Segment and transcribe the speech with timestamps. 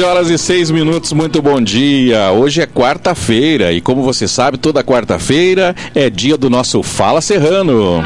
[0.00, 2.32] 11 horas e 6 minutos, muito bom dia.
[2.32, 8.02] Hoje é quarta-feira e, como você sabe, toda quarta-feira é dia do nosso Fala Serrano.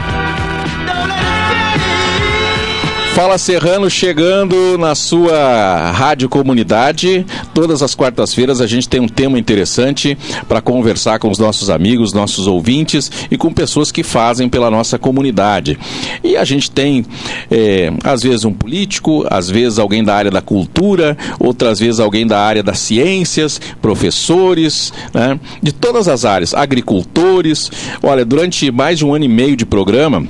[3.14, 7.24] Fala Serrano chegando na sua rádio comunidade.
[7.54, 10.18] Todas as quartas-feiras a gente tem um tema interessante
[10.48, 14.98] para conversar com os nossos amigos, nossos ouvintes e com pessoas que fazem pela nossa
[14.98, 15.78] comunidade.
[16.24, 17.06] E a gente tem,
[17.48, 22.26] é, às vezes, um político, às vezes alguém da área da cultura, outras vezes alguém
[22.26, 27.70] da área das ciências, professores, né, de todas as áreas, agricultores.
[28.02, 30.26] Olha, durante mais de um ano e meio de programa,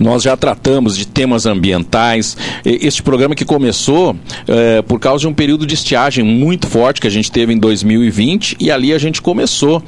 [0.00, 2.36] nós já tratamos de temas ambientais.
[2.64, 4.16] Este programa que começou
[4.48, 7.58] é, por causa de um período de estiagem muito forte que a gente teve em
[7.58, 9.82] 2020 e ali a gente começou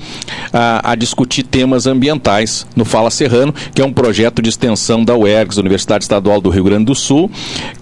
[0.52, 5.16] a, a discutir temas ambientais no Fala Serrano, que é um projeto de extensão da
[5.16, 7.30] UERGS, Universidade Estadual do Rio Grande do Sul,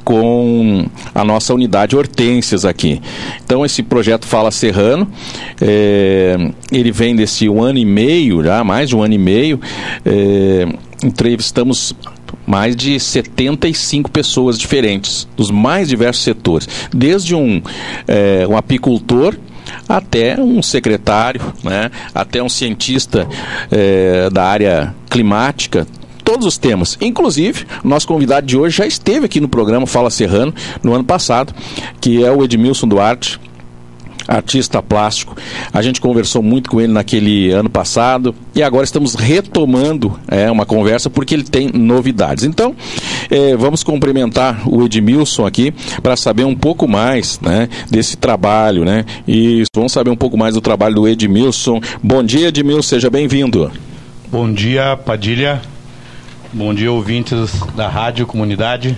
[0.05, 3.01] com a nossa unidade Hortências aqui.
[3.45, 5.11] Então esse projeto Fala Serrano,
[5.61, 6.37] é,
[6.71, 9.61] ele vem desse um ano e meio, já mais de um ano e meio.
[10.05, 10.69] É,
[11.03, 11.95] entrevistamos
[12.47, 17.63] mais de 75 pessoas diferentes, dos mais diversos setores, desde um,
[18.07, 19.37] é, um apicultor
[19.89, 23.29] até um secretário, né, até um cientista
[23.71, 25.87] é, da área climática,
[26.25, 26.97] todos os temas.
[27.01, 31.55] Inclusive, nosso convidado de hoje já esteve aqui no programa Fala Serrano no ano passado,
[32.01, 33.41] que é o Edmilson Duarte
[34.31, 35.37] artista plástico.
[35.73, 40.65] A gente conversou muito com ele naquele ano passado e agora estamos retomando é, uma
[40.65, 42.45] conversa porque ele tem novidades.
[42.45, 42.75] Então,
[43.29, 49.05] é, vamos cumprimentar o Edmilson aqui para saber um pouco mais né, desse trabalho, né?
[49.27, 51.81] E vamos saber um pouco mais do trabalho do Edmilson.
[52.01, 53.71] Bom dia, Edmilson, seja bem-vindo.
[54.31, 55.61] Bom dia, Padilha.
[56.53, 58.97] Bom dia, ouvintes da Rádio Comunidade.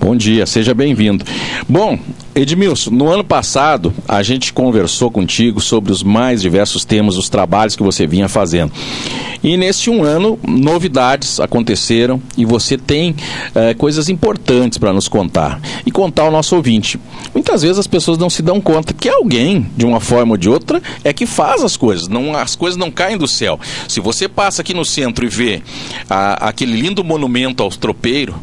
[0.00, 1.24] Bom dia, seja bem-vindo.
[1.68, 1.98] Bom,
[2.36, 7.74] Edmilson, no ano passado a gente conversou contigo sobre os mais diversos temas, os trabalhos
[7.74, 8.70] que você vinha fazendo.
[9.42, 13.16] E neste um ano, novidades aconteceram e você tem
[13.54, 17.00] é, coisas importantes para nos contar e contar ao nosso ouvinte.
[17.32, 20.50] Muitas vezes as pessoas não se dão conta que alguém, de uma forma ou de
[20.50, 22.06] outra, é que faz as coisas.
[22.06, 23.58] Não, as coisas não caem do céu.
[23.88, 25.62] Se você passa aqui no centro e vê
[26.10, 28.34] a, aquele lindo monumento aos tropeiros,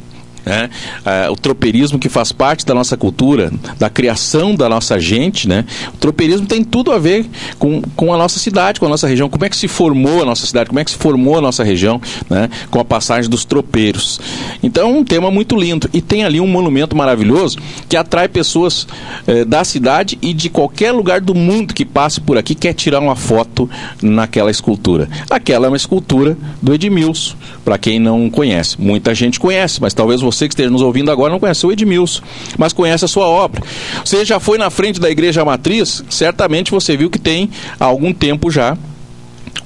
[0.46, 0.70] né?
[1.06, 5.66] Ah, o tropeirismo que faz parte da nossa cultura, da criação da nossa gente, né?
[5.94, 7.26] O tropeirismo tem tudo a ver
[7.58, 9.30] com, com a nossa cidade, com a nossa região.
[9.30, 10.70] Como é que se formou a nossa cidade?
[10.70, 12.50] Como é que se formou a nossa região, né?
[12.70, 14.20] Com a passagem dos tropeiros.
[14.62, 15.90] Então, um tema muito lindo.
[15.94, 18.88] E tem ali um monumento maravilhoso que atrai pessoas
[19.28, 23.00] eh, da cidade e de qualquer lugar do mundo que passe por aqui quer tirar
[23.00, 23.70] uma foto
[24.02, 25.08] naquela escultura.
[25.30, 28.80] Aquela é uma escultura do Edmilson, para quem não conhece.
[28.80, 31.72] Muita gente conhece, mas talvez você você que esteja nos ouvindo agora não conhece o
[31.72, 32.22] Edmilson,
[32.58, 33.62] mas conhece a sua obra.
[34.04, 36.04] Você já foi na frente da igreja matriz?
[36.10, 37.50] Certamente você viu que tem
[37.80, 38.78] há algum tempo já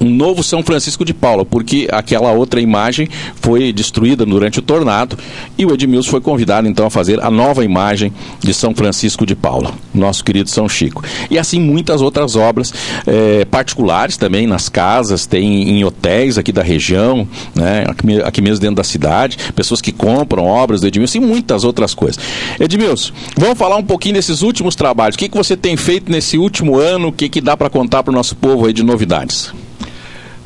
[0.00, 3.08] um novo São Francisco de Paula, porque aquela outra imagem
[3.40, 5.18] foi destruída durante o tornado
[5.56, 9.34] e o Edmilson foi convidado então a fazer a nova imagem de São Francisco de
[9.34, 11.02] Paula, nosso querido São Chico.
[11.30, 12.72] E assim muitas outras obras
[13.06, 18.60] é, particulares também nas casas, tem em hotéis aqui da região, né, aqui, aqui, mesmo
[18.60, 22.18] dentro da cidade, pessoas que compram obras do Edmilson e muitas outras coisas.
[22.58, 25.16] Edmilson, vamos falar um pouquinho desses últimos trabalhos.
[25.16, 27.08] O que, que você tem feito nesse último ano?
[27.08, 29.52] O que, que dá para contar para o nosso povo aí de novidades?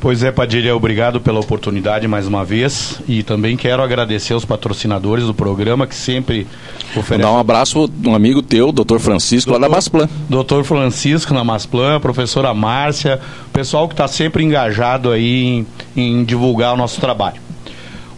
[0.03, 5.27] Pois é, Padilha, obrigado pela oportunidade mais uma vez e também quero agradecer aos patrocinadores
[5.27, 6.45] do programa que sempre
[6.97, 7.19] oferecem.
[7.19, 10.09] Dar um abraço um amigo teu, doutor Francisco, doutor, lá da Masplan.
[10.29, 13.21] Doutor Francisco na Masplan, professora Márcia,
[13.53, 17.41] pessoal que está sempre engajado aí em, em, divulgar o nosso trabalho.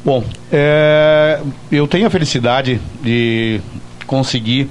[0.02, 1.38] Bom, é,
[1.70, 3.60] eu tenho a felicidade de
[4.06, 4.70] conseguir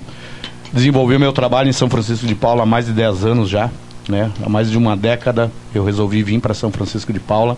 [0.74, 3.70] desenvolver meu trabalho em São Francisco de Paula há mais de 10 anos já
[4.08, 4.32] né?
[4.44, 7.58] Há mais de uma década eu resolvi vir para São Francisco de Paula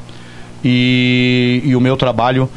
[0.63, 2.49] e, e o meu trabalho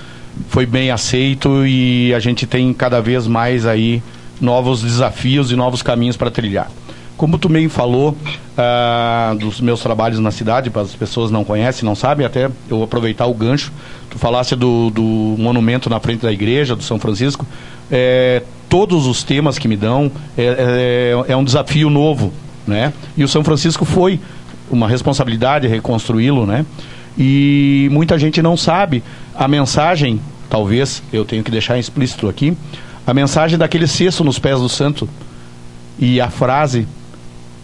[0.49, 4.02] foi bem aceito e a gente tem cada vez mais aí
[4.40, 6.70] novos desafios e novos caminhos para trilhar.
[7.17, 8.11] Como tu meio falou
[8.56, 12.81] uh, dos meus trabalhos na cidade, para as pessoas não conhecem, não sabem, até eu
[12.81, 13.73] aproveitar o gancho.
[14.08, 15.02] Tu falasse do, do
[15.37, 17.44] monumento na frente da igreja, do São Francisco.
[17.91, 20.44] É, todos os temas que me dão é,
[21.26, 22.32] é, é um desafio novo
[22.69, 22.93] né?
[23.17, 24.20] E o São Francisco foi
[24.70, 26.65] uma responsabilidade reconstruí-lo, né?
[27.19, 29.03] E muita gente não sabe
[29.35, 32.56] a mensagem, talvez eu tenho que deixar explícito aqui,
[33.06, 35.09] a mensagem daquele cesto nos pés do santo
[35.99, 36.87] e a frase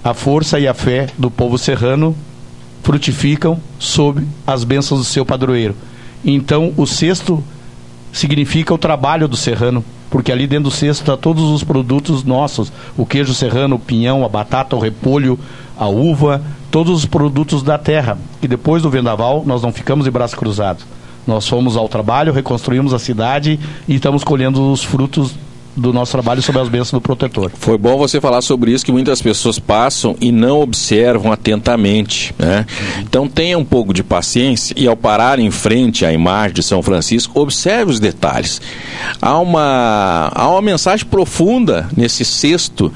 [0.05, 2.15] a força e a fé do povo serrano
[2.83, 5.75] frutificam sob as bênçãos do seu padroeiro.
[6.23, 7.43] Então, o cesto
[8.12, 9.83] significa o trabalho do serrano
[10.15, 14.25] porque ali dentro do cesto está todos os produtos nossos, o queijo serrano, o pinhão,
[14.25, 15.37] a batata, o repolho,
[15.77, 16.41] a uva,
[16.71, 18.17] todos os produtos da terra.
[18.41, 20.85] E depois do vendaval, nós não ficamos de braço cruzado.
[21.27, 23.59] Nós fomos ao trabalho, reconstruímos a cidade
[23.89, 25.35] e estamos colhendo os frutos
[25.76, 27.50] do nosso trabalho sobre as bênçãos do protetor.
[27.55, 32.35] Foi bom você falar sobre isso, que muitas pessoas passam e não observam atentamente.
[32.38, 32.67] Né?
[33.00, 36.82] Então tenha um pouco de paciência e ao parar em frente à imagem de São
[36.82, 38.61] Francisco, observe os detalhes.
[39.21, 42.93] Há uma, há uma mensagem profunda nesse cesto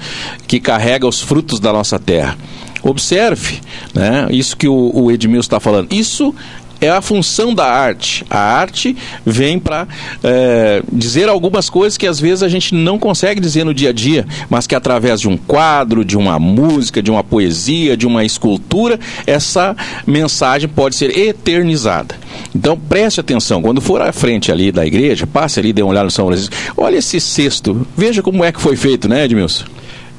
[0.46, 2.36] que carrega os frutos da nossa terra.
[2.82, 3.60] Observe,
[3.92, 4.28] né?
[4.30, 5.92] Isso que o, o Edmilson está falando.
[5.92, 6.34] Isso
[6.80, 8.24] é a função da arte.
[8.30, 9.86] A arte vem para
[10.22, 13.92] é, dizer algumas coisas que às vezes a gente não consegue dizer no dia a
[13.92, 18.24] dia, mas que através de um quadro, de uma música, de uma poesia, de uma
[18.24, 19.76] escultura, essa
[20.06, 22.14] mensagem pode ser eternizada.
[22.54, 26.04] Então preste atenção, quando for à frente ali da igreja, passe ali, dê uma olhada
[26.04, 29.64] no São Francisco, olha esse cesto, veja como é que foi feito, né, Edmilson?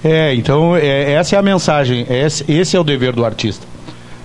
[0.04, 3.69] É, então é, essa é a mensagem, esse, esse é o dever do artista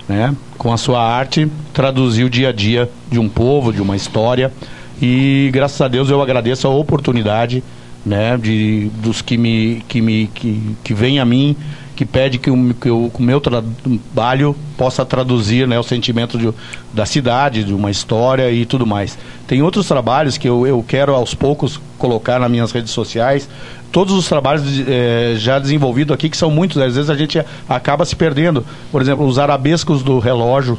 [0.08, 0.34] né?
[0.58, 4.52] com a sua arte, traduzir o dia a dia de um povo, de uma história.
[5.00, 7.62] E graças a Deus eu agradeço a oportunidade
[8.04, 11.56] né, de, dos que me que me que, que vem a mim
[11.94, 16.52] que pede que, o, que o meu trabalho possa traduzir né, o sentimento de,
[16.92, 19.16] da cidade, de uma história e tudo mais.
[19.46, 23.48] Tem outros trabalhos que eu, eu quero aos poucos colocar nas minhas redes sociais.
[23.94, 28.04] Todos os trabalhos é, já desenvolvidos aqui, que são muitos, às vezes a gente acaba
[28.04, 28.66] se perdendo.
[28.90, 30.76] Por exemplo, os arabescos do relógio,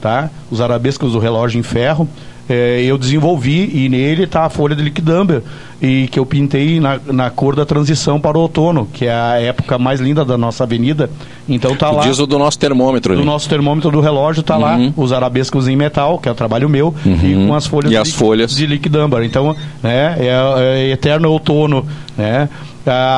[0.00, 0.30] tá?
[0.48, 2.08] Os arabescos do relógio em ferro
[2.48, 5.42] é, eu desenvolvi e nele está a folha de liquidamber
[5.80, 9.40] e que eu pintei na, na cor da transição para o outono, que é a
[9.40, 11.10] época mais linda da nossa avenida.
[11.48, 12.02] Então tá lá.
[12.02, 13.14] Diz o do nosso termômetro.
[13.14, 13.26] Do ali.
[13.26, 14.60] nosso termômetro do relógio tá uhum.
[14.62, 17.44] lá os arabescos em metal, que é o trabalho meu, uhum.
[17.44, 18.54] e com as folhas, e as de, folhas.
[18.54, 19.22] de liquidamber.
[19.24, 21.86] Então, né, é, é eterno outono,
[22.16, 22.48] né?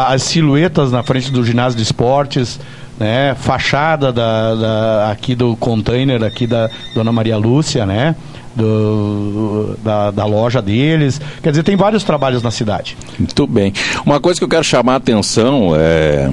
[0.09, 2.61] As silhuetas na frente do ginásio de esportes,
[2.99, 3.35] né?
[3.39, 8.15] Fachada da, da, aqui do container aqui da Dona Maria Lúcia, né?
[8.57, 11.21] Do, da, da, loja deles.
[11.43, 12.97] Quer dizer, tem vários trabalhos na cidade.
[13.19, 13.73] Muito bem.
[14.05, 16.31] Uma coisa que eu quero chamar a atenção é,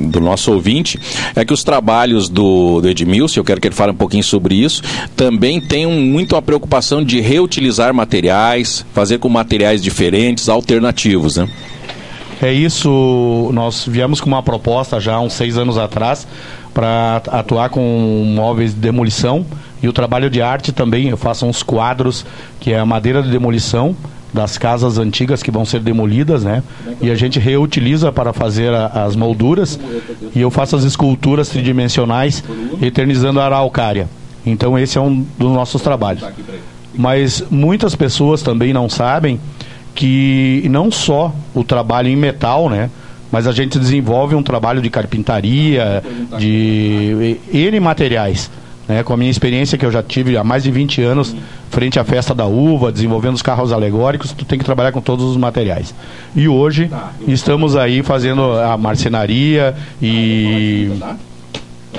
[0.00, 0.98] do nosso ouvinte
[1.36, 4.54] é que os trabalhos do, do Edmilson, eu quero que ele fale um pouquinho sobre
[4.54, 4.82] isso,
[5.14, 11.48] também tem muito a preocupação de reutilizar materiais, fazer com materiais diferentes, alternativos, né?
[12.40, 16.26] É isso, nós viemos com uma proposta já há uns seis anos atrás
[16.72, 19.44] para atuar com móveis de demolição
[19.82, 22.26] e o trabalho de arte também, eu faço uns quadros
[22.58, 23.94] que é a madeira de demolição
[24.32, 26.62] das casas antigas que vão ser demolidas, né?
[27.00, 29.78] E a gente reutiliza para fazer a, as molduras
[30.34, 32.44] e eu faço as esculturas tridimensionais
[32.82, 34.08] eternizando a araucária.
[34.44, 36.24] Então esse é um dos nossos trabalhos.
[36.94, 39.40] Mas muitas pessoas também não sabem
[39.94, 42.90] que não só o trabalho em metal, né?
[43.30, 46.02] Mas a gente desenvolve um trabalho de carpintaria,
[46.38, 48.50] de N materiais
[48.88, 51.36] né, com a minha experiência que eu já tive há mais de 20 anos
[51.70, 55.24] frente à festa da uva, desenvolvendo os carros alegóricos, tu tem que trabalhar com todos
[55.26, 55.94] os materiais.
[56.34, 56.90] E hoje
[57.26, 60.90] estamos aí fazendo a marcenaria e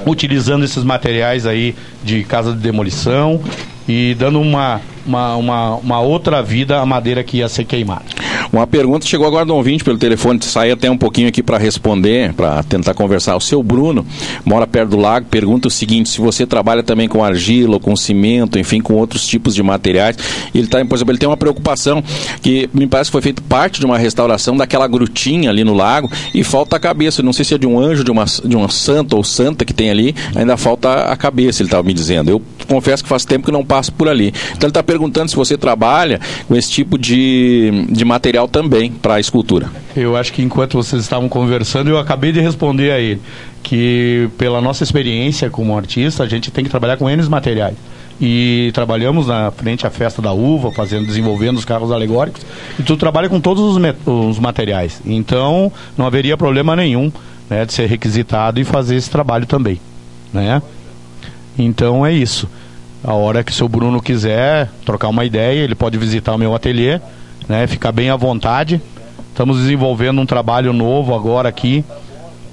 [0.06, 3.40] utilizando esses materiais aí de casa de demolição
[3.88, 8.06] e dando uma, uma, uma, uma outra vida à madeira que ia ser queimada.
[8.52, 12.34] Uma pergunta chegou agora do ouvinte pelo telefone, sair até um pouquinho aqui para responder,
[12.34, 13.36] para tentar conversar.
[13.36, 14.06] O seu Bruno
[14.44, 18.58] mora perto do lago, pergunta o seguinte: se você trabalha também com argila, com cimento,
[18.58, 20.18] enfim, com outros tipos de materiais.
[20.54, 22.04] Ele tá, por exemplo, ele tem uma preocupação
[22.42, 26.10] que me parece que foi feito parte de uma restauração daquela grutinha ali no lago
[26.34, 27.22] e falta a cabeça.
[27.22, 29.74] Não sei se é de um anjo, de uma, de uma santa ou santa que
[29.74, 32.30] tem ali, ainda falta a cabeça, ele estava me dizendo.
[32.32, 34.28] Eu confesso que faz tempo que não passo por ali.
[34.52, 39.16] Então ele está perguntando se você trabalha com esse tipo de, de material também para
[39.16, 39.70] a escultura.
[39.96, 43.20] Eu acho que enquanto vocês estavam conversando, eu acabei de responder a ele
[43.64, 47.76] que pela nossa experiência como artista, a gente tem que trabalhar com N materiais.
[48.22, 52.42] E trabalhamos na frente à festa da uva, fazendo, desenvolvendo os carros alegóricos,
[52.78, 55.02] e tu trabalha com todos os, os materiais.
[55.06, 57.12] Então, não haveria problema nenhum
[57.50, 59.80] né, de ser requisitado e fazer esse trabalho também.
[60.34, 60.62] Né?
[61.58, 62.48] Então é isso.
[63.04, 66.54] A hora que o seu Bruno quiser trocar uma ideia, ele pode visitar o meu
[66.54, 67.00] ateliê
[67.50, 67.66] né?
[67.66, 68.80] Ficar bem à vontade.
[69.30, 71.84] Estamos desenvolvendo um trabalho novo agora aqui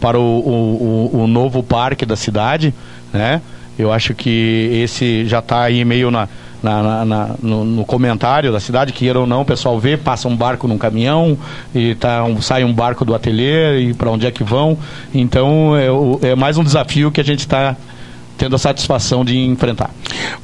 [0.00, 2.72] para o, o, o novo parque da cidade,
[3.12, 3.42] né?
[3.78, 6.26] Eu acho que esse já está aí meio na,
[6.62, 10.34] na, na, no, no, comentário da cidade, queira ou não, o pessoal vê, passa um
[10.34, 11.36] barco num caminhão
[11.74, 14.78] e tá um, sai um barco do ateliê e para onde é que vão.
[15.12, 17.76] Então é, é mais um desafio que a gente está
[18.38, 19.90] tendo a satisfação de enfrentar.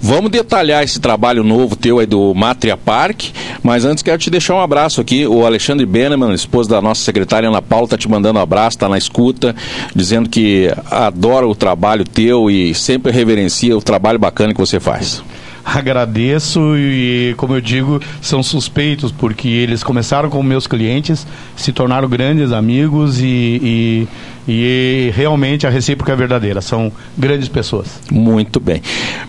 [0.01, 3.27] Vamos detalhar esse trabalho novo teu aí do Matria Park,
[3.62, 5.27] mas antes quero te deixar um abraço aqui.
[5.27, 8.89] O Alexandre Beneman, esposo da nossa secretária Ana Paula, tá te mandando um abraço, tá
[8.89, 9.55] na escuta,
[9.95, 15.23] dizendo que adora o trabalho teu e sempre reverencia o trabalho bacana que você faz
[15.64, 21.26] agradeço e, como eu digo, são suspeitos porque eles começaram como meus clientes,
[21.57, 24.09] se tornaram grandes amigos e, e,
[24.49, 26.61] e realmente a recíproca é verdadeira.
[26.61, 28.00] São grandes pessoas.
[28.11, 28.83] Muito bem.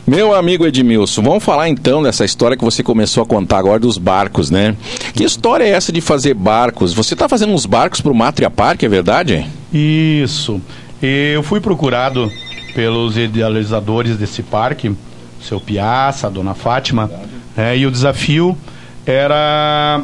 [0.05, 3.97] Meu amigo Edmilson, vamos falar então dessa história que você começou a contar agora dos
[3.97, 4.75] barcos, né?
[5.13, 6.93] Que história é essa de fazer barcos?
[6.93, 9.45] Você está fazendo uns barcos para o Matria Park, é verdade?
[9.71, 10.59] Isso.
[11.01, 12.31] Eu fui procurado
[12.73, 14.95] pelos idealizadores desse parque
[15.43, 17.09] seu Piaça, a dona Fátima,
[17.55, 18.57] é, e o desafio
[19.05, 20.01] era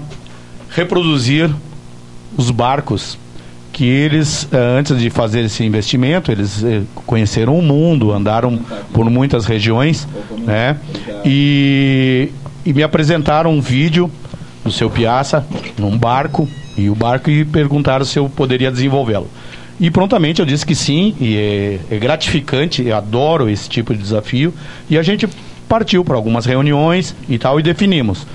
[0.70, 1.50] reproduzir
[2.38, 3.18] os barcos
[3.72, 8.60] que eles, eh, antes de fazer esse investimento, eles eh, conheceram o mundo, andaram
[8.92, 10.06] por muitas regiões,
[10.40, 10.76] né?
[11.24, 12.30] E,
[12.66, 14.12] e me apresentaram um vídeo
[14.66, 15.46] do seu Piaça
[15.78, 16.46] num barco
[16.78, 19.30] e o barco e perguntaram se eu poderia desenvolvê-lo.
[19.80, 24.02] E prontamente eu disse que sim, e é, é gratificante, eu adoro esse tipo de
[24.02, 24.54] desafio.
[24.90, 25.28] E a gente
[25.70, 28.28] partiu para algumas reuniões e tal, e definimos.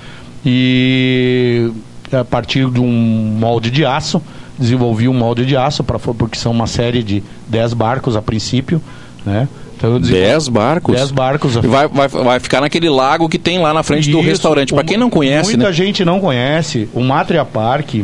[0.43, 1.71] E
[2.11, 4.21] a partir de um molde de aço,
[4.57, 8.81] desenvolvi um molde de aço, pra, porque são uma série de 10 barcos a princípio,
[9.25, 9.47] né?
[9.77, 10.95] Então, 10 barcos?
[10.95, 11.55] 10 barcos.
[11.55, 14.73] Vai, vai, vai ficar naquele lago que tem lá na frente Isso, do restaurante.
[14.73, 15.73] Para quem não conhece, Muita né?
[15.73, 16.87] gente não conhece.
[16.93, 17.95] O Matria Park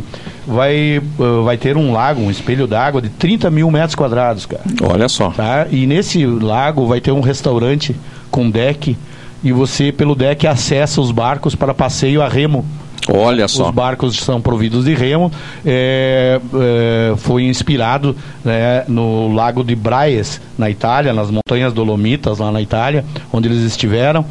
[0.52, 4.64] vai, uh, vai ter um lago, um espelho d'água de 30 mil metros quadrados, cara.
[4.84, 5.30] Olha só.
[5.32, 5.68] Tá?
[5.72, 7.96] E nesse lago vai ter um restaurante
[8.30, 8.98] com deck
[9.44, 12.66] e você, pelo deck, acessa os barcos para passeio a remo.
[13.10, 13.70] Olha só.
[13.70, 15.32] Os barcos são providos de remo.
[15.66, 18.16] É, é, foi inspirado
[18.46, 23.04] né, no lago de Braies, na Itália, nas montanhas Dolomitas, lá na Itália,
[23.34, 24.24] onde eles estiveram.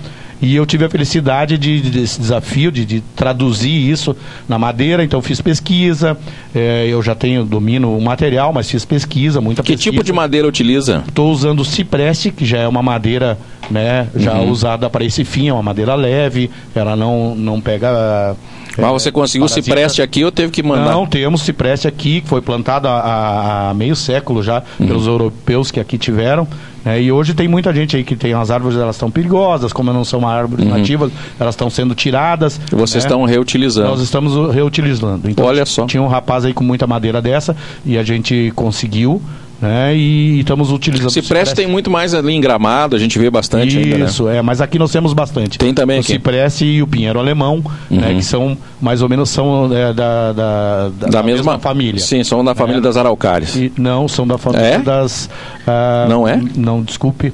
[0.43, 4.17] E eu tive a felicidade de, de desse desafio de, de, traduzir isso
[4.49, 6.17] na madeira, então fiz pesquisa,
[6.55, 9.91] é, eu já tenho, domino o material, mas fiz pesquisa, muita que pesquisa.
[9.91, 11.05] Que tipo de madeira utiliza?
[11.07, 13.39] Estou usando cipreste, que já é uma madeira
[13.71, 14.51] né, já uhum.
[14.51, 18.37] usada para esse fim, é uma madeira leve, ela não, não pega
[18.79, 19.65] mas você conseguiu parasita.
[19.65, 20.93] cipreste aqui ou teve que mandar?
[20.93, 24.87] Não, temos cipreste aqui, que foi plantado há, há meio século já uhum.
[24.87, 26.47] pelos europeus que aqui tiveram.
[26.85, 29.93] É, e hoje tem muita gente aí que tem as árvores, elas estão perigosas, como
[29.93, 30.77] não são árvores uhum.
[30.77, 32.61] nativas, elas estão sendo tiradas.
[32.73, 33.09] E vocês né?
[33.09, 33.89] estão reutilizando.
[33.89, 35.29] Nós estamos reutilizando.
[35.29, 35.87] Então, Olha só.
[35.87, 39.21] Tinha um rapaz aí com muita madeira dessa e a gente conseguiu
[39.61, 39.95] né?
[39.95, 41.11] E, e estamos utilizando.
[41.11, 43.79] Cipreste, cipreste tem muito mais ali em Gramado, a gente vê bastante.
[43.79, 44.38] Isso, ainda, né?
[44.38, 45.59] é, mas aqui nós temos bastante.
[45.59, 46.12] Tem também o aqui.
[46.12, 48.00] Cipreste e o Pinheiro Alemão, né, uhum.
[48.00, 52.00] né, que são mais ou menos são é, da, da, da, da, mesma, mesma, família.
[52.00, 52.83] Sim, são da família é.
[52.83, 53.55] das Araucárias.
[53.55, 54.79] E, não, são da família é?
[54.79, 55.26] das.
[55.26, 56.40] Uh, não é?
[56.57, 57.33] Não, desculpe.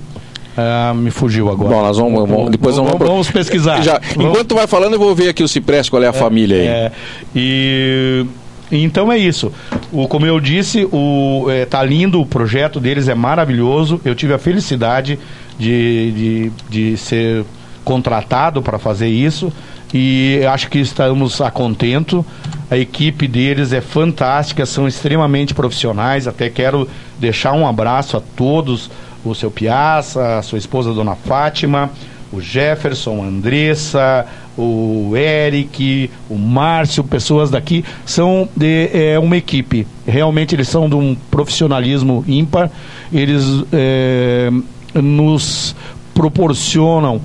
[0.57, 1.75] Uh, me fugiu agora.
[1.75, 3.83] Bom, nós vamos, vamos depois vamos, vamos, vamos pesquisar.
[3.83, 4.31] Já, vamos...
[4.31, 6.57] Enquanto tu vai falando, eu vou ver aqui o Cipreste, qual é a é, família
[6.57, 6.67] aí.
[6.67, 6.93] É,
[7.35, 8.27] e
[8.71, 9.53] então é isso.
[9.93, 14.01] O, como eu disse, o, é, tá lindo, o projeto deles é maravilhoso.
[14.05, 15.19] Eu tive a felicidade
[15.59, 17.45] de, de, de ser
[17.85, 19.53] contratado para fazer isso
[19.95, 22.27] e acho que estamos a contento.
[22.71, 26.27] A equipe deles é fantástica, são extremamente profissionais.
[26.27, 28.91] Até quero deixar um abraço a todos,
[29.25, 31.91] o seu Piaça, a sua esposa Dona Fátima,
[32.33, 34.27] o Jefferson, a Andressa,
[34.57, 39.87] o Eric, o Márcio, pessoas daqui, são de é, uma equipe.
[40.07, 42.71] Realmente eles são de um profissionalismo ímpar.
[43.13, 44.51] Eles é,
[44.95, 45.77] nos
[46.15, 47.21] proporcionam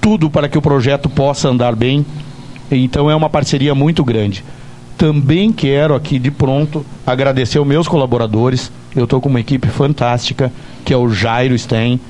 [0.00, 2.04] tudo para que o projeto possa andar bem.
[2.70, 4.44] Então é uma parceria muito grande.
[4.98, 8.70] Também quero aqui de pronto agradecer aos meus colaboradores.
[8.94, 10.52] Eu estou com uma equipe fantástica,
[10.84, 12.00] que é o Jairo Stein,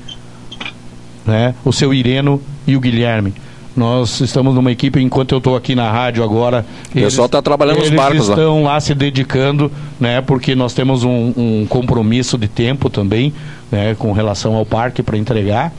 [1.25, 1.55] né?
[1.63, 3.33] o seu Ireno e o Guilherme.
[3.75, 6.65] Nós estamos numa equipe, enquanto eu estou aqui na rádio agora.
[6.89, 8.73] O pessoal está trabalhando nos barcos Eles estão lá.
[8.73, 10.21] lá se dedicando, né?
[10.21, 13.33] Porque nós temos um, um compromisso de tempo também,
[13.69, 13.93] né?
[13.95, 15.73] Com relação ao parque para entregar.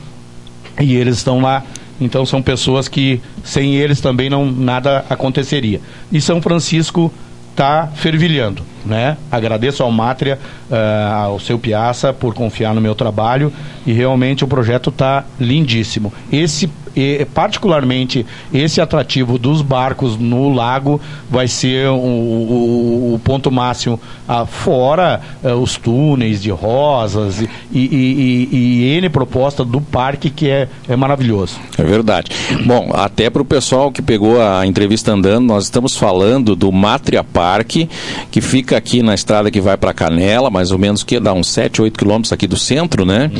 [0.79, 1.63] E eles estão lá.
[1.99, 5.81] Então são pessoas que sem eles também não nada aconteceria.
[6.11, 7.11] E São Francisco
[7.49, 8.61] está fervilhando.
[8.85, 9.17] Né?
[9.31, 10.39] Agradeço ao Mátria,
[10.69, 13.51] uh, ao seu Piaça, por confiar no meu trabalho
[13.85, 16.13] e realmente o projeto está lindíssimo.
[16.31, 20.99] Esse e, particularmente esse atrativo dos barcos no lago
[21.29, 27.49] vai ser o, o, o ponto máximo, ah, fora eh, os túneis de rosas e,
[27.71, 31.59] e, e, e N proposta do parque que é, é maravilhoso.
[31.77, 32.31] É verdade.
[32.65, 37.23] Bom, até para o pessoal que pegou a entrevista andando, nós estamos falando do Matria
[37.23, 37.87] Parque,
[38.31, 41.47] que fica aqui na estrada que vai para Canela, mais ou menos que dá uns
[41.49, 43.31] 7, 8 quilômetros aqui do centro, né?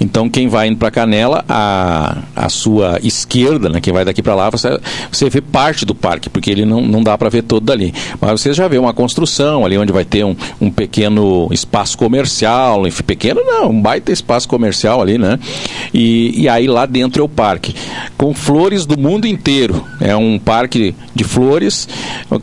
[0.00, 4.34] Então quem vai indo para Canela, a, a sua esquerda, né, quem vai daqui para
[4.34, 4.78] lá, você,
[5.10, 7.92] você vê parte do parque, porque ele não, não dá para ver todo dali.
[8.20, 12.86] Mas você já vê uma construção ali onde vai ter um, um pequeno espaço comercial,
[12.86, 15.38] enfim, pequeno não, um baita espaço comercial ali, né?
[15.92, 17.74] E, e aí lá dentro é o parque,
[18.16, 19.84] com flores do mundo inteiro.
[20.00, 21.88] É um parque de flores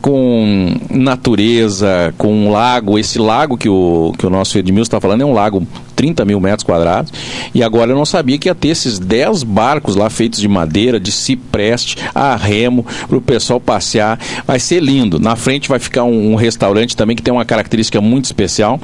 [0.00, 2.98] com natureza, com um lago.
[2.98, 5.66] Esse lago que o, que o nosso Edmilson está falando é um lago
[6.00, 7.12] 30 mil metros quadrados.
[7.54, 10.98] E agora eu não sabia que ia ter esses 10 barcos lá feitos de madeira,
[10.98, 14.18] de cipreste, a remo, para o pessoal passear.
[14.46, 15.20] Vai ser lindo.
[15.20, 18.80] Na frente vai ficar um, um restaurante também que tem uma característica muito especial.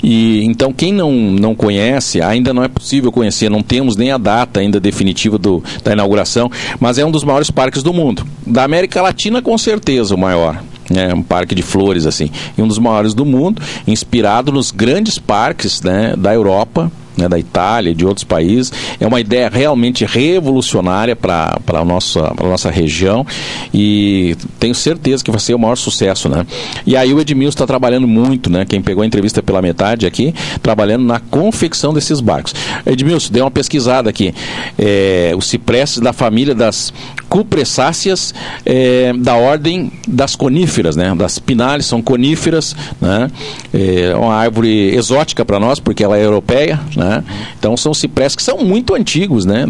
[0.00, 4.18] E então quem não, não conhece, ainda não é possível conhecer, não temos nem a
[4.18, 6.48] data ainda definitiva do, da inauguração,
[6.78, 8.24] mas é um dos maiores parques do mundo.
[8.46, 10.62] Da América Latina, com certeza, o maior.
[10.94, 15.18] É um parque de flores assim, e um dos maiores do mundo, inspirado nos grandes
[15.18, 18.72] parques né, da Europa né, da Itália e de outros países.
[19.00, 23.26] É uma ideia realmente revolucionária para a nossa, nossa região
[23.72, 26.28] e tenho certeza que vai ser o maior sucesso.
[26.28, 26.46] Né?
[26.86, 28.64] E aí o Edmilson está trabalhando muito, né?
[28.64, 32.54] quem pegou a entrevista pela metade aqui, trabalhando na confecção desses barcos.
[32.84, 34.34] Edmilson, deu uma pesquisada aqui.
[34.78, 36.92] É, os ciprestes da família das
[37.28, 41.14] cupressáceas é, da ordem das coníferas, né?
[41.14, 43.30] das pinales, são coníferas, né?
[43.72, 47.05] é uma árvore exótica para nós, porque ela é europeia, né?
[47.06, 47.24] Né?
[47.58, 49.66] Então são ciprestes que são muito antigos, né?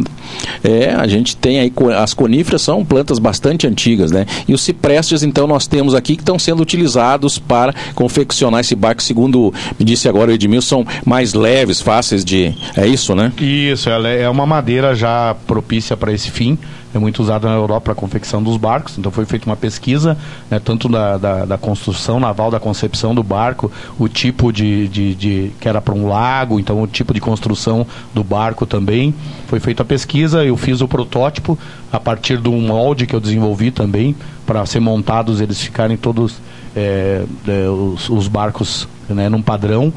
[0.64, 4.24] É, a gente tem aí as coníferas são plantas bastante antigas, né?
[4.48, 9.02] E os ciprestes então nós temos aqui que estão sendo utilizados para confeccionar esse barco,
[9.02, 13.32] segundo me disse agora o Edmilson, mais leves, fáceis de, é isso, né?
[13.38, 16.58] Isso, ela é uma madeira já propícia para esse fim
[16.96, 18.98] é muito usado na Europa para a confecção dos barcos.
[18.98, 20.16] Então foi feita uma pesquisa,
[20.50, 25.14] né, tanto da, da, da, construção naval, da concepção do barco, o tipo de, de,
[25.14, 29.14] de que era para um lago, então o tipo de construção do barco também.
[29.46, 31.58] Foi feita a pesquisa, eu fiz o protótipo
[31.92, 34.14] a partir de um molde que eu desenvolvi também,
[34.46, 36.40] para ser montados, eles ficarem todos
[36.74, 39.92] é, é, os, os, barcos né, num padrão.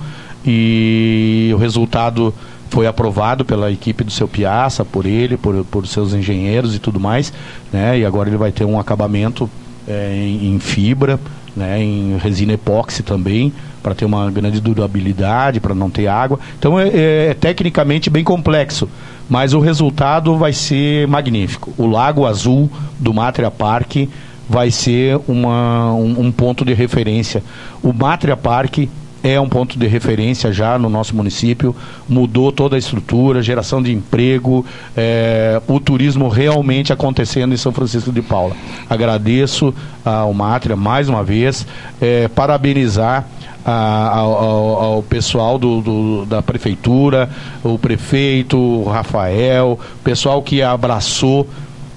[0.46, 2.34] E o resultado
[2.70, 7.00] foi aprovado pela equipe do seu Piaça, por ele, por, por seus engenheiros e tudo
[7.00, 7.34] mais,
[7.74, 8.00] né?
[8.00, 9.50] E agora ele vai ter um acabamento
[9.88, 11.20] é, em, em, fibra,
[11.56, 11.82] né?
[11.82, 13.52] Em resina epóxi também,
[13.82, 16.40] para ter uma grande durabilidade, para não ter água.
[16.58, 18.88] Então é, é, é, tecnicamente bem complexo,
[19.28, 21.74] mas o resultado vai ser magnífico.
[21.78, 24.08] O Lago Azul do Matria Park
[24.48, 27.44] vai ser uma, um, um ponto de referência.
[27.82, 28.80] O Matria Park
[29.24, 31.76] é um ponto de referência já no nosso município,
[32.08, 38.12] mudou toda a estrutura, geração de emprego, é, o turismo realmente acontecendo em São Francisco
[38.12, 38.56] de Paula.
[38.90, 39.74] Agradeço
[40.06, 41.68] ao Mátria mais uma vez,
[42.02, 43.28] é, parabenizar
[43.66, 47.30] a, ao, ao, pessoal do, do, da prefeitura,
[47.64, 51.48] o prefeito, o Rafael, o pessoal que abraçou,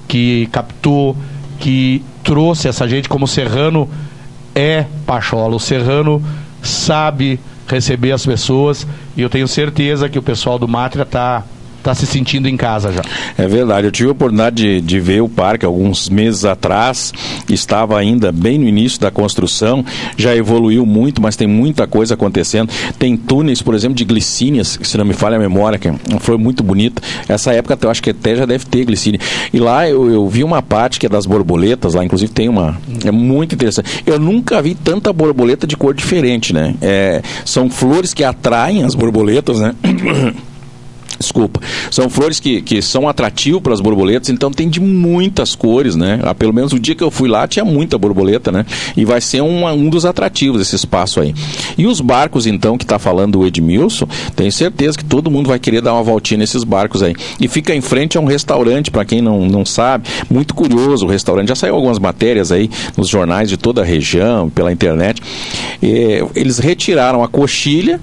[0.09, 1.17] que captou,
[1.61, 3.89] que trouxe essa gente como Serrano
[4.55, 5.57] é Pachola.
[5.57, 6.23] O Serrano
[6.62, 11.44] sabe receber as pessoas e eu tenho certeza que o pessoal do Mátria está
[11.83, 13.03] está se sentindo em casa já.
[13.37, 13.87] É verdade.
[13.87, 17.12] Eu tive a oportunidade de, de, ver o parque alguns meses atrás.
[17.49, 19.85] Estava ainda bem no início da construção.
[20.16, 22.73] Já evoluiu muito, mas tem muita coisa acontecendo.
[22.99, 26.62] Tem túneis, por exemplo, de glicínias, se não me falha a memória, que foi muito
[26.62, 27.03] bonita.
[27.29, 29.21] Essa época eu acho que até já deve ter glicínia.
[29.53, 32.77] E lá eu, eu vi uma parte que é das borboletas, lá inclusive tem uma.
[33.05, 34.03] É muito interessante.
[34.07, 36.75] Eu nunca vi tanta borboleta de cor diferente, né?
[36.81, 39.75] É, são flores que atraem as borboletas, né?
[41.18, 41.61] Desculpa.
[41.90, 46.20] São flores que, que são atrativas para as borboletas, então tem de muitas cores, né?
[46.22, 48.64] Ah, pelo menos o dia que eu fui lá tinha muita borboleta, né?
[48.96, 51.35] E vai ser um, um dos atrativos esse espaço aí.
[51.77, 55.59] E os barcos, então, que está falando o Edmilson, tenho certeza que todo mundo vai
[55.59, 57.14] querer dar uma voltinha nesses barcos aí.
[57.40, 61.09] E fica em frente a um restaurante, para quem não, não sabe, muito curioso o
[61.09, 61.48] restaurante.
[61.48, 65.22] Já saiu algumas matérias aí nos jornais de toda a região, pela internet.
[65.83, 68.01] É, eles retiraram a coxilha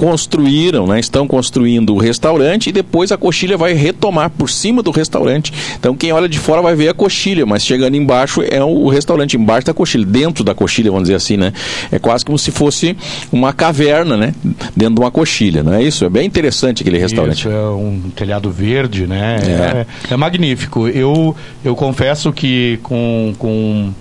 [0.00, 4.90] construíram, né, estão construindo o restaurante e depois a coxilha vai retomar por cima do
[4.90, 5.52] restaurante.
[5.78, 9.36] Então quem olha de fora vai ver a coxilha, mas chegando embaixo é o restaurante
[9.36, 11.52] embaixo da coxilha, dentro da coxilha, vamos dizer assim, né?
[11.92, 12.96] É quase como se fosse
[13.30, 14.34] uma caverna, né?
[14.74, 16.06] Dentro de uma coxilha, não é isso?
[16.06, 17.40] É bem interessante aquele restaurante.
[17.40, 19.38] Isso, é um telhado verde, né?
[19.42, 20.88] É, é, é magnífico.
[20.88, 23.92] Eu, eu confesso que com, com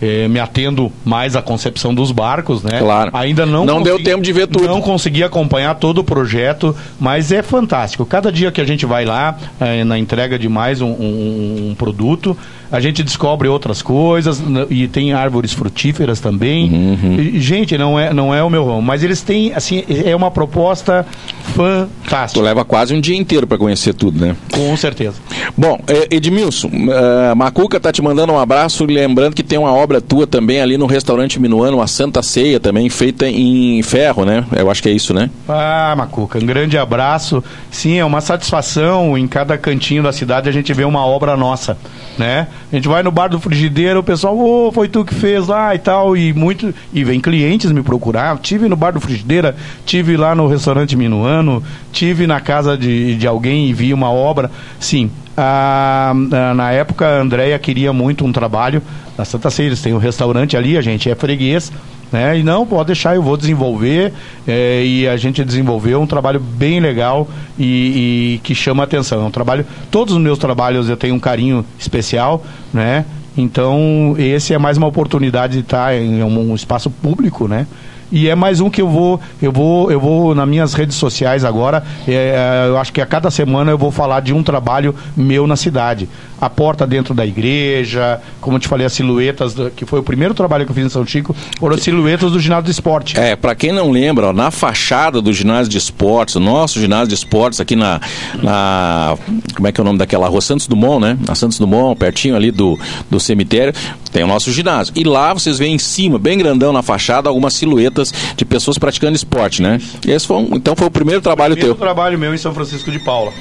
[0.00, 2.78] é, me atendo mais à concepção dos barcos, né?
[2.78, 3.10] Claro.
[3.14, 4.66] Ainda não não consegui, deu tempo de ver tudo.
[4.66, 8.04] Não consegui acompanhar todo o projeto, mas é fantástico.
[8.04, 11.74] Cada dia que a gente vai lá é, na entrega de mais um, um, um,
[11.74, 12.36] produto,
[12.70, 16.70] a gente descobre outras coisas e tem árvores frutíferas também.
[16.72, 17.16] Uhum.
[17.18, 20.30] E, gente, não é não é o meu ramo, mas eles têm assim é uma
[20.30, 21.06] proposta
[21.54, 22.40] fantástica.
[22.40, 24.36] Tu leva quase um dia inteiro para conhecer tudo, né?
[24.52, 25.16] Com certeza.
[25.56, 29.96] Bom, é, Edmilson, uh, Macuca tá te mandando um abraço, lembrando que tem uma obra
[29.96, 34.44] obra tua também ali no restaurante Minuano, a Santa Ceia também, feita em ferro, né?
[34.56, 35.30] Eu acho que é isso, né?
[35.48, 37.42] Ah, Macuca, um grande abraço.
[37.70, 41.78] Sim, é uma satisfação em cada cantinho da cidade a gente vê uma obra nossa,
[42.18, 42.48] né?
[42.70, 45.72] A gente vai no bar do frigideiro, o pessoal, oh, foi tu que fez lá
[45.74, 48.36] e tal, e muito e vem clientes me procurar.
[48.38, 53.26] Tive no bar do frigideira, tive lá no restaurante Minuano, tive na casa de, de
[53.26, 54.50] alguém e vi uma obra.
[54.80, 56.12] Sim, ah,
[56.56, 58.82] na época a Andrea queria muito um trabalho
[59.16, 61.72] na Santa Ceia, eles têm um restaurante ali, a gente é freguês,
[62.12, 62.38] né?
[62.38, 64.12] E não, pode deixar, eu vou desenvolver.
[64.46, 69.22] É, e a gente desenvolveu um trabalho bem legal e, e, que chama atenção.
[69.22, 69.66] É um trabalho.
[69.90, 73.04] Todos os meus trabalhos eu tenho um carinho especial, né?
[73.36, 77.66] Então, esse é mais uma oportunidade de estar em um espaço público, né?
[78.10, 81.44] E é mais um que eu vou, eu vou, eu vou nas minhas redes sociais
[81.44, 81.82] agora.
[82.06, 85.56] É, eu acho que a cada semana eu vou falar de um trabalho meu na
[85.56, 86.08] cidade.
[86.40, 90.02] A porta dentro da igreja, como eu te falei, as silhuetas, do, que foi o
[90.02, 93.18] primeiro trabalho que eu fiz em São Chico, foram as silhuetas do ginásio de esporte.
[93.18, 97.08] É, para quem não lembra, ó, na fachada do ginásio de esportes, o nosso ginásio
[97.08, 98.00] de esportes aqui na,
[98.42, 99.16] na.
[99.54, 100.40] Como é que é o nome daquela rua?
[100.40, 101.18] Santos Dumont, né?
[101.26, 102.78] Na Santos Dumont, pertinho ali do,
[103.10, 103.72] do cemitério,
[104.12, 104.92] tem o nosso ginásio.
[104.96, 109.16] E lá vocês veem em cima, bem grandão na fachada, algumas silhuetas de pessoas praticando
[109.16, 109.80] esporte, né?
[110.06, 111.86] Esse foi um, então foi o primeiro trabalho primeiro teu.
[111.86, 113.32] trabalho meu em São Francisco de Paula.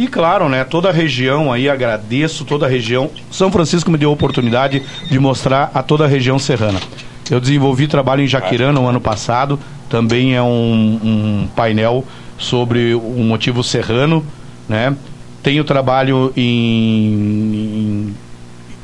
[0.00, 3.10] E claro, né, toda a região aí, agradeço toda a região.
[3.30, 6.80] São Francisco me deu a oportunidade de mostrar a toda a região serrana.
[7.30, 9.60] Eu desenvolvi trabalho em Jaquirana no ano passado,
[9.90, 12.02] também é um, um painel
[12.38, 14.24] sobre o motivo serrano,
[14.66, 14.96] né?
[15.42, 18.14] Tenho trabalho em,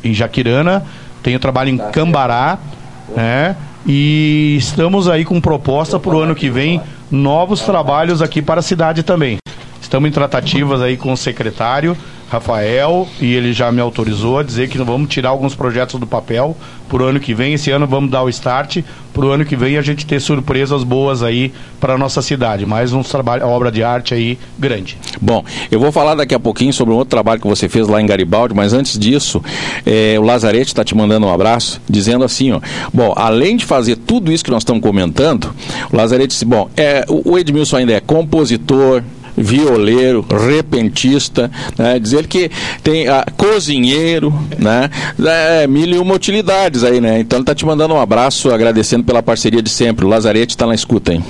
[0.04, 0.84] em, em Jaquirana,
[1.22, 2.58] tenho trabalho em Cambará,
[3.16, 3.56] né?
[3.86, 6.78] E estamos aí com proposta para o ano que vem,
[7.10, 9.38] novos trabalhos aqui para a cidade também.
[9.86, 11.96] Estamos em tratativas aí com o secretário
[12.28, 16.56] Rafael e ele já me autorizou a dizer que vamos tirar alguns projetos do papel
[16.88, 17.54] para o ano que vem.
[17.54, 18.78] Esse ano vamos dar o start
[19.14, 22.66] para o ano que vem a gente ter surpresas boas aí para a nossa cidade.
[22.66, 24.98] Mais um trabalho, obra de arte aí grande.
[25.20, 28.02] Bom, eu vou falar daqui a pouquinho sobre um outro trabalho que você fez lá
[28.02, 29.40] em Garibaldi, mas antes disso,
[29.86, 32.60] é, o Lazarete está te mandando um abraço, dizendo assim, ó,
[32.92, 35.54] bom, além de fazer tudo isso que nós estamos comentando,
[35.92, 39.04] o Lazarete disse, bom, é, o Edmilson ainda é compositor,
[39.36, 41.98] violeiro, repentista, né?
[41.98, 42.50] dizer que
[42.82, 44.90] tem ah, cozinheiro, né?
[45.24, 47.20] É, mil e uma utilidades aí, né?
[47.20, 50.04] Então ele está te mandando um abraço, agradecendo pela parceria de sempre.
[50.04, 51.24] O Lazarete está na escuta, hein?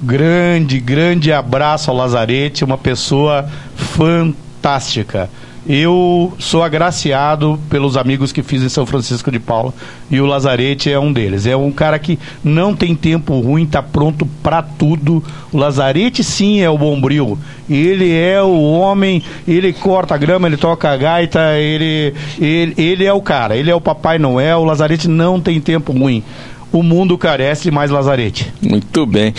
[0.00, 5.30] Grande, grande abraço ao Lazarete, uma pessoa fantástica.
[5.68, 9.72] Eu sou agraciado pelos amigos que fiz em São Francisco de Paula
[10.10, 11.46] e o Lazarete é um deles.
[11.46, 15.22] É um cara que não tem tempo ruim, tá pronto para tudo.
[15.52, 17.38] O Lazarete sim é o bombril.
[17.70, 23.04] Ele é o homem, ele corta a grama, ele toca a gaita, ele, ele, ele
[23.04, 24.58] é o cara, ele é o Papai Noel.
[24.58, 26.24] O Lazarete não tem tempo ruim
[26.72, 28.52] o mundo carece mais lazarete.
[28.60, 29.34] Muito bem.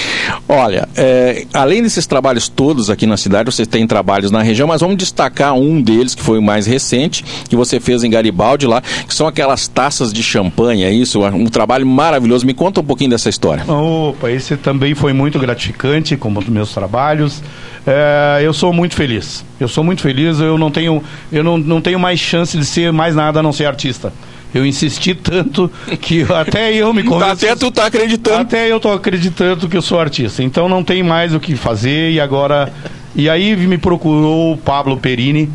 [0.47, 4.81] Olha, é, além desses trabalhos todos aqui na cidade, você tem trabalhos na região, mas
[4.81, 8.81] vamos destacar um deles que foi o mais recente, que você fez em Garibaldi lá,
[8.81, 11.21] que são aquelas taças de champanhe, é isso?
[11.23, 12.45] Um trabalho maravilhoso.
[12.45, 13.63] Me conta um pouquinho dessa história.
[13.67, 17.41] Opa, esse também foi muito gratificante, como os meus trabalhos.
[17.85, 19.43] É, eu sou muito feliz.
[19.59, 22.91] Eu sou muito feliz, eu não tenho, eu não, não tenho mais chance de ser
[22.91, 24.13] mais nada a não ser artista.
[24.53, 27.31] Eu insisti tanto que até eu me convenço.
[27.31, 28.41] Até tu tá acreditando.
[28.41, 30.43] Até eu tô acreditando que eu sou artista.
[30.43, 32.71] Então não tem mais o que fazer e agora.
[33.15, 35.49] E aí me procurou o Pablo Perini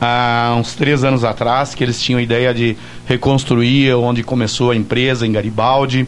[0.00, 4.76] há uns três anos atrás, que eles tinham a ideia de reconstruir onde começou a
[4.76, 6.06] empresa em Garibaldi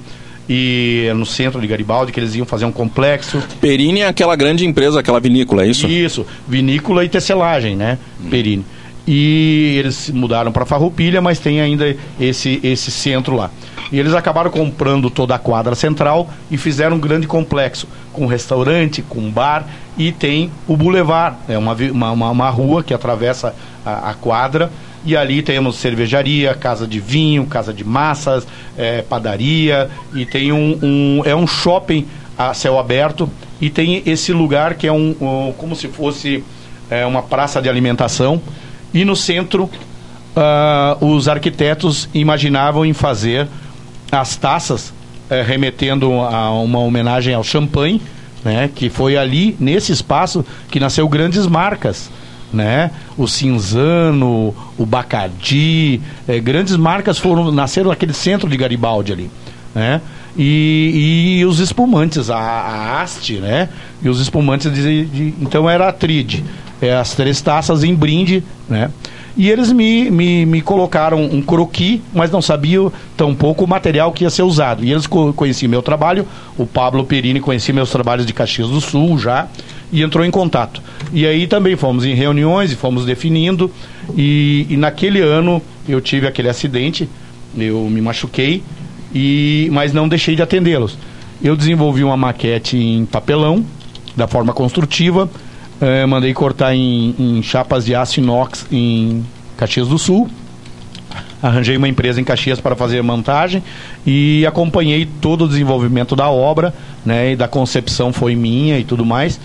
[0.48, 3.42] e no centro de Garibaldi, que eles iam fazer um complexo.
[3.61, 5.87] Perini é aquela grande empresa, aquela vinícola, é isso?
[5.88, 7.98] Isso, vinícola e tecelagem, né?
[8.20, 8.28] Hum.
[8.30, 8.64] Perini.
[9.07, 13.51] E eles mudaram para Farroupilha, mas tem ainda esse, esse centro lá.
[13.92, 19.03] E eles acabaram comprando toda a quadra central e fizeram um grande complexo, com restaurante,
[19.03, 19.66] com bar
[19.97, 24.71] e tem o Boulevard, é uma, uma, uma rua que atravessa a, a, quadra.
[25.05, 28.45] E ali temos cervejaria, casa de vinho, casa de massas,
[28.77, 32.05] é, padaria e tem um, um, é um shopping
[32.37, 36.45] a céu aberto e tem esse lugar que é um, um como se fosse
[36.90, 38.42] é, uma praça de alimentação
[38.92, 39.70] e no centro,
[40.37, 43.49] uh, os arquitetos imaginavam em fazer
[44.12, 44.90] as taças,
[45.31, 48.01] uh, remetendo a uma homenagem ao champanhe,
[48.44, 52.11] né, que foi ali, nesse espaço, que nasceu grandes marcas.
[52.53, 52.92] Né?
[53.18, 59.31] O Cinzano, o Bacardi, eh, grandes marcas foram nasceram naquele centro de Garibaldi ali,
[59.75, 60.01] né?
[60.38, 63.68] E, e os espumantes, a, a haste, né?
[64.01, 66.44] E os espumantes de, de então era a tride
[66.80, 68.90] é, as três taças em brinde, né?
[69.36, 74.24] E eles me, me, me colocaram um croqui, mas não sabiam tampouco o material que
[74.24, 74.82] ia ser usado.
[74.82, 78.80] E eles co conheciam meu trabalho, o Pablo Perini conhecia meus trabalhos de Caxias do
[78.80, 79.46] Sul já,
[79.92, 80.80] e entrou em contato.
[81.12, 83.70] E aí também fomos em reuniões e fomos definindo,
[84.16, 87.06] e, e naquele ano eu tive aquele acidente,
[87.54, 88.62] eu me machuquei,
[89.14, 90.96] e mas não deixei de atendê-los.
[91.42, 93.62] Eu desenvolvi uma maquete em papelão,
[94.16, 95.28] da forma construtiva,
[95.80, 99.24] é, mandei cortar em, em, chapas de aço inox em
[99.56, 100.28] Caxias do Sul.
[101.42, 103.62] Arranjei uma empresa em Caxias para fazer montagem
[104.06, 107.32] e acompanhei todo o desenvolvimento da obra, né?
[107.32, 109.38] E da concepção foi minha e tudo mais.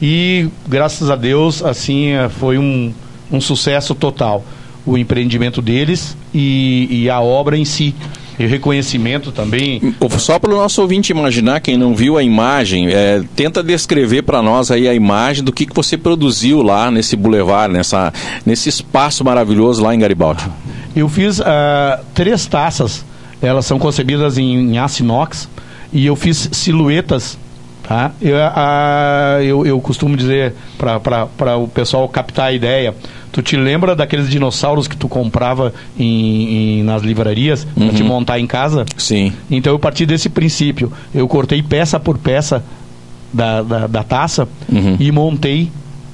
[0.00, 2.92] E graças a Deus, assim, é, foi um,
[3.32, 4.44] um sucesso total
[4.88, 7.94] o empreendimento deles e, e a obra em si
[8.38, 9.94] e reconhecimento também.
[10.18, 14.40] Só para o nosso ouvinte imaginar, quem não viu a imagem, é, tenta descrever para
[14.40, 18.12] nós aí a imagem do que, que você produziu lá nesse boulevard, nessa,
[18.46, 20.44] nesse espaço maravilhoso lá em Garibaldi.
[20.94, 21.44] Eu fiz uh,
[22.14, 23.04] três taças,
[23.42, 25.48] elas são concebidas em, em aço inox,
[25.92, 27.38] e eu fiz silhuetas
[27.88, 28.12] Tá?
[28.20, 32.94] Eu, a, eu, eu costumo dizer para o pessoal captar a ideia.
[33.32, 37.86] Tu te lembra daqueles dinossauros que tu comprava em, em nas livrarias uhum.
[37.86, 38.84] para te montar em casa?
[38.98, 39.32] Sim.
[39.50, 40.92] Então eu parti desse princípio.
[41.14, 42.62] Eu cortei peça por peça
[43.32, 44.98] da, da, da taça uhum.
[45.00, 45.70] e montei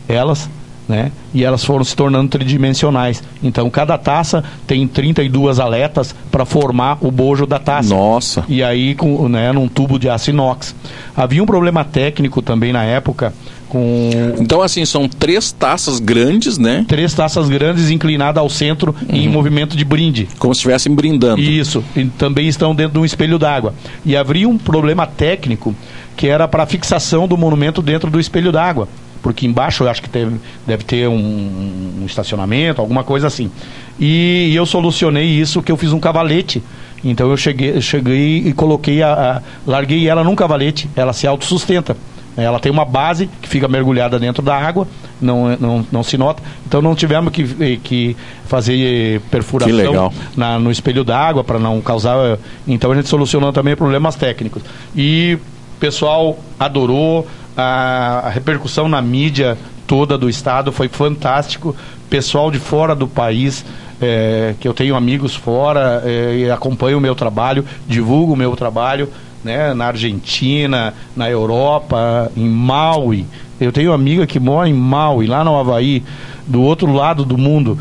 [0.09, 0.49] elas
[0.89, 1.11] né?
[1.33, 3.23] E elas foram se tornando tridimensionais.
[3.43, 7.95] Então, cada taça tem 32 aletas para formar o bojo da taça.
[7.95, 8.45] Nossa.
[8.49, 10.75] E aí, com, né, num tubo de aço inox.
[11.17, 13.33] Havia um problema técnico também na época.
[13.69, 14.11] Com...
[14.39, 16.85] Então, assim, são três taças grandes, né?
[16.87, 19.17] Três taças grandes inclinadas ao centro uhum.
[19.17, 20.29] em movimento de brinde.
[20.39, 21.41] Como se estivessem brindando.
[21.41, 21.83] Isso.
[21.97, 23.75] E também estão dentro de um espelho d'água.
[24.05, 25.75] E havia um problema técnico
[26.17, 28.87] que era para a fixação do monumento dentro do espelho d'água
[29.25, 33.51] porque embaixo eu acho que teve, deve ter um, um, estacionamento, alguma coisa assim.
[33.99, 36.63] E, e, eu solucionei isso que eu fiz um cavalete.
[37.03, 41.97] Então eu cheguei, cheguei e coloquei a, a larguei ela num cavalete, ela se autossustenta.
[42.37, 44.87] Ela tem uma base que fica mergulhada dentro da água,
[45.19, 46.43] não, não, não se nota.
[46.67, 52.39] Então não tivemos que, que fazer perfuração na, no espelho d'água para não causar.
[52.69, 54.63] Então a gente solucionou também problemas técnicos.
[54.95, 55.39] E
[55.77, 57.27] o pessoal adorou,
[57.57, 61.75] a, a repercussão na mídia toda do estado foi fantástico.
[62.09, 63.65] Pessoal de fora do país,
[64.01, 68.55] é, que eu tenho amigos fora é, e acompanham o meu trabalho, divulgo o meu
[68.57, 69.09] trabalho,
[69.43, 73.27] né, na Argentina, na Europa, em Maui.
[73.61, 76.03] Eu tenho amiga que mora em Maui, lá no Havaí,
[76.47, 77.79] do outro lado do mundo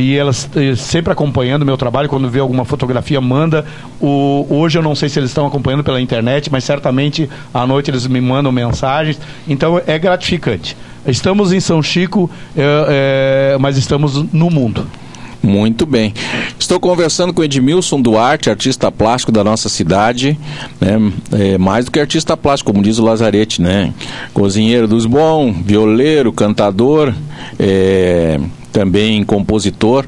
[0.00, 3.64] e elas eh, sempre acompanhando o meu trabalho, quando vê alguma fotografia, manda.
[4.00, 7.90] O, hoje eu não sei se eles estão acompanhando pela internet, mas certamente à noite
[7.90, 9.18] eles me mandam mensagens.
[9.46, 10.76] Então é gratificante.
[11.06, 14.86] Estamos em São Chico, é, é, mas estamos no mundo.
[15.42, 16.14] Muito bem.
[16.58, 20.38] Estou conversando com Edmilson Duarte, artista plástico da nossa cidade,
[20.80, 21.12] né?
[21.32, 23.92] É, mais do que artista plástico, como diz o Lazarete, né?
[24.32, 27.12] Cozinheiro dos bons, violeiro, cantador,
[27.58, 28.40] é,
[28.74, 30.04] também compositor.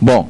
[0.00, 0.28] Bom,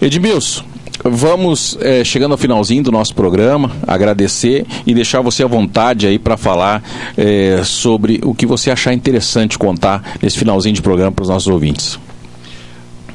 [0.00, 0.62] Edmilson,
[1.02, 6.18] vamos é, chegando ao finalzinho do nosso programa, agradecer e deixar você à vontade aí
[6.18, 6.82] para falar
[7.16, 11.48] é, sobre o que você achar interessante contar nesse finalzinho de programa para os nossos
[11.48, 11.98] ouvintes.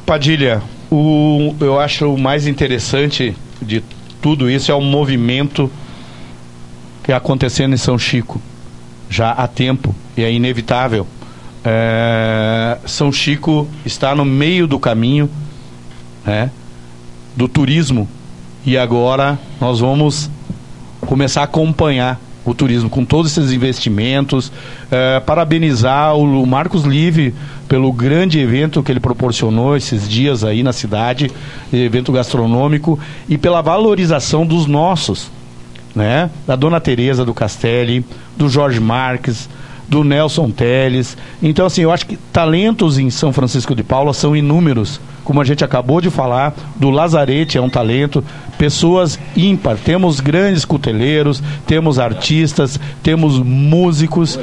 [0.08, 3.84] Padilha, o, eu acho o mais interessante de
[4.22, 5.70] tudo isso é o movimento
[7.04, 8.42] que é acontecendo em São Chico
[9.10, 11.06] já há tempo e é inevitável
[11.64, 15.30] é, São Chico está no meio do caminho
[16.26, 16.50] né,
[17.36, 18.08] do turismo
[18.66, 20.30] e agora nós vamos
[21.02, 24.52] começar a acompanhar o turismo com todos esses investimentos.
[24.92, 27.34] É, parabenizar o Marcos Live
[27.68, 31.32] pelo grande evento que ele proporcionou esses dias aí na cidade,
[31.72, 35.32] evento gastronômico, e pela valorização dos nossos,
[35.96, 36.30] né?
[36.46, 38.06] Da Dona Teresa do Castelli,
[38.38, 39.50] do Jorge Marques,
[39.88, 41.18] do Nelson Teles.
[41.42, 45.00] Então, assim, eu acho que talentos em São Francisco de Paula são inúmeros.
[45.24, 48.24] Como a gente acabou de falar, do Lazarete é um talento,
[48.58, 49.78] pessoas ímpar.
[49.78, 54.38] Temos grandes cuteleiros, temos artistas, temos músicos.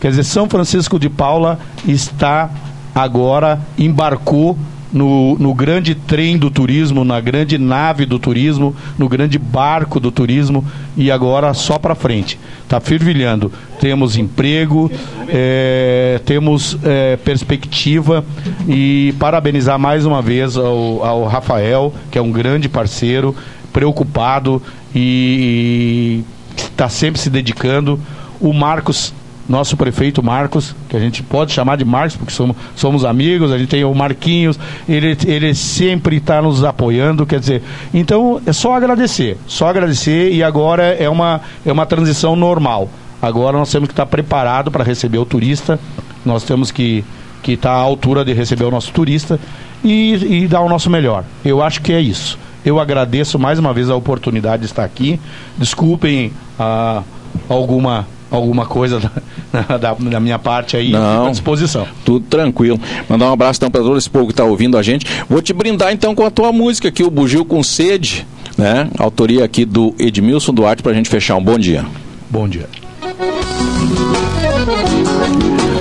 [0.00, 2.50] Quer dizer, São Francisco de Paula está
[2.94, 4.58] agora, embarcou
[4.92, 10.10] no, no grande trem do turismo, na grande nave do turismo, no grande barco do
[10.10, 10.64] turismo
[10.96, 12.38] e agora só para frente.
[12.62, 13.52] Está fervilhando.
[13.80, 14.90] Temos emprego,
[15.28, 18.24] é, temos é, perspectiva
[18.66, 23.34] e parabenizar mais uma vez ao, ao Rafael, que é um grande parceiro,
[23.72, 24.62] preocupado
[24.94, 26.24] e
[26.56, 28.00] está sempre se dedicando.
[28.40, 29.12] O Marcos
[29.48, 33.58] nosso prefeito Marcos, que a gente pode chamar de Marcos, porque somos, somos amigos, a
[33.58, 37.62] gente tem o Marquinhos, ele, ele sempre está nos apoiando, quer dizer,
[37.94, 42.88] então é só agradecer, só agradecer e agora é uma, é uma transição normal.
[43.22, 45.78] Agora nós temos que estar preparados para receber o turista,
[46.24, 47.04] nós temos que
[47.46, 49.38] que estar à altura de receber o nosso turista
[49.84, 51.22] e, e dar o nosso melhor.
[51.44, 52.36] Eu acho que é isso.
[52.64, 55.20] Eu agradeço mais uma vez a oportunidade de estar aqui.
[55.56, 57.02] Desculpem a, ah,
[57.48, 58.04] alguma
[58.36, 59.00] alguma coisa
[59.52, 61.86] da, da, da, minha parte aí Não, à disposição.
[62.04, 62.80] Tudo tranquilo.
[63.08, 65.06] Mandar um abraço então para todo esse povo que está ouvindo a gente.
[65.28, 68.88] Vou te brindar então com a tua música aqui, o Bugio com Sede, né?
[68.98, 71.36] Autoria aqui do Edmilson Duarte para a gente fechar.
[71.36, 71.84] Um bom dia.
[72.30, 72.68] Bom dia.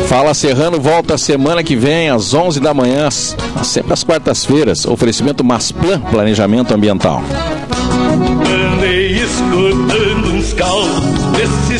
[0.07, 4.85] Fala Serrano volta semana que vem às 11 da manhã, sempre às quartas-feiras.
[4.85, 7.23] Oferecimento Masplan Planejamento Ambiental.
[8.75, 10.53] Andei escutando uns
[11.35, 11.74] desse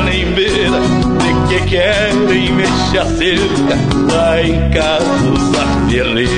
[0.00, 0.80] nem beira
[1.20, 6.30] de que querem mexer a cerca lá em casa ferreira.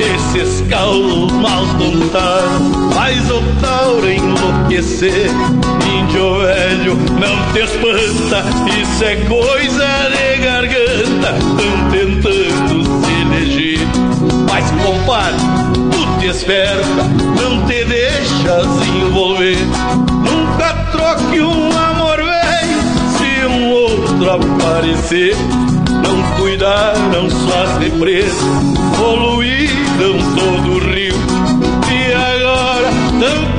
[0.00, 5.30] Esses caulos mal tontaram, faz o tauro enlouquecer.
[6.00, 8.42] Índio velho, não te espanta,
[8.80, 11.34] isso é coisa de garganta.
[11.56, 13.86] Tão tentando se eleger,
[14.50, 15.40] mas compadre,
[15.90, 17.02] tu te esperta,
[17.40, 19.58] não te deixas envolver.
[20.24, 21.85] Nunca troque um
[24.16, 25.36] outro aparecer.
[26.02, 28.34] Não cuidaram suas represas,
[28.96, 31.14] poluíram todo o rio.
[31.90, 33.55] E agora estão